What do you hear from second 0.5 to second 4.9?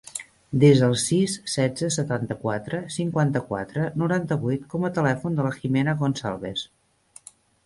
Desa el sis, setze, setanta-quatre, cinquanta-quatre, noranta-vuit com